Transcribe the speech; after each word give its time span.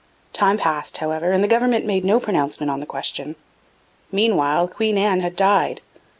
Time 0.33 0.57
passed, 0.57 0.97
however, 0.97 1.31
and 1.31 1.43
the 1.43 1.47
government 1.47 1.85
made 1.85 2.03
no 2.03 2.19
pronouncement 2.19 2.71
on 2.71 2.79
the 2.79 2.87
question. 2.87 3.35
Meanwhile 4.11 4.67
Queen 4.69 4.97
Anne 4.97 5.19
had 5.19 5.35
died. 5.35 5.81